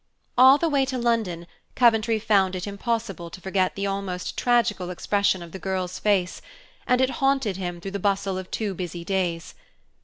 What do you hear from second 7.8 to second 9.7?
the bustle of two busy days.